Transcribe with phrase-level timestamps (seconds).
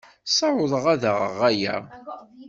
[0.29, 1.75] Ssawḍeɣ ad geɣ aya.